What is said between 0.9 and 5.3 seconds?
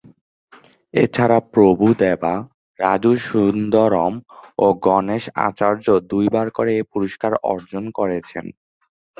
এছাড়া প্রভু দেবা, রাজু সুন্দরম ও গণেশ